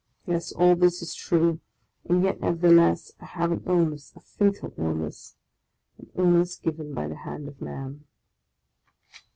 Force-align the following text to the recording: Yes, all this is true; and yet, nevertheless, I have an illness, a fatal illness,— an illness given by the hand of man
Yes, 0.25 0.51
all 0.51 0.75
this 0.75 1.03
is 1.03 1.13
true; 1.13 1.59
and 2.09 2.23
yet, 2.23 2.41
nevertheless, 2.41 3.11
I 3.19 3.25
have 3.25 3.51
an 3.51 3.61
illness, 3.67 4.11
a 4.15 4.19
fatal 4.19 4.73
illness,— 4.75 5.35
an 5.99 6.09
illness 6.15 6.55
given 6.55 6.91
by 6.95 7.07
the 7.07 7.17
hand 7.17 7.47
of 7.47 7.61
man 7.61 8.03